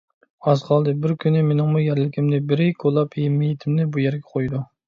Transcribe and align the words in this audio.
ئاز 0.45 0.63
قالدى، 0.69 0.93
بىر 1.03 1.13
كۈنى 1.25 1.43
مېنىڭمۇ 1.51 1.83
يەرلىكىمنى 1.83 2.41
بىرى 2.53 2.67
كولاپ، 2.85 3.21
مېيىتىمنى 3.37 3.89
بۇ 3.95 4.07
يەرگە 4.09 4.35
قويىدۇ. 4.35 4.69